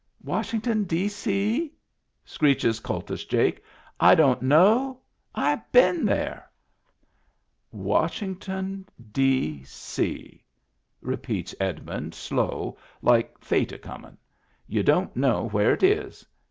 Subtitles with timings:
[0.23, 1.71] "Washington, D.C?"
[2.25, 3.63] screeches Kultus Jake."
[4.09, 5.01] I don't know?
[5.35, 6.49] I been there!"
[7.89, 10.43] "Washington, D.C.,"
[11.03, 14.17] repeats Edmund slow, like Fate a comin'.
[14.65, 16.25] "You don't know where it is."